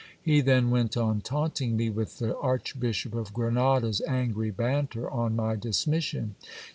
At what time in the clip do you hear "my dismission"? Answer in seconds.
5.35-6.33